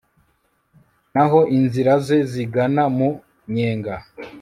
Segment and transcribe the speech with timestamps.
[1.13, 3.09] naho inzira ze zigana mu
[3.53, 3.95] nyenga